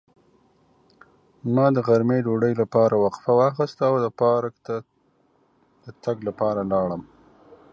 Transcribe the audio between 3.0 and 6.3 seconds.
وقفه واخیسته او پارک ته د تګ